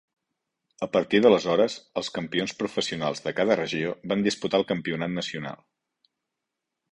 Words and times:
A 0.85 0.87
partir 0.93 1.19
d'aleshores, 1.25 1.75
els 2.01 2.09
campions 2.15 2.55
professionals 2.63 3.21
de 3.27 3.35
cada 3.41 3.57
regió 3.59 3.93
van 4.13 4.25
disputar 4.29 4.61
el 4.61 4.67
campionat 4.71 5.13
nacional. 5.19 5.61